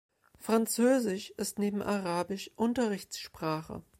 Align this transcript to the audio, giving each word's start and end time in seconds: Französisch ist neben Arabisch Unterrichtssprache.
Französisch 0.39 1.29
ist 1.37 1.59
neben 1.59 1.83
Arabisch 1.83 2.49
Unterrichtssprache. 2.55 3.83